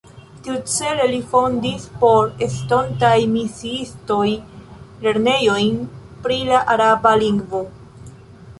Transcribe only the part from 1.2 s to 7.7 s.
fondis por estontaj misiistoj lernejojn pri la araba lingvo.